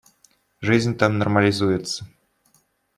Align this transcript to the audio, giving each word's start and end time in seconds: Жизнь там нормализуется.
Жизнь 0.61 0.95
там 0.97 1.19
нормализуется. 1.19 2.07